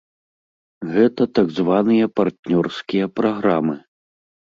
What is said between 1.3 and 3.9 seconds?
так званыя партнёрскія праграмы.